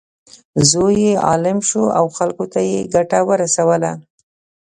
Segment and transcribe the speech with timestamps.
[0.69, 3.91] زوی یې عالم شو او خلکو ته یې ګټه ورسوله.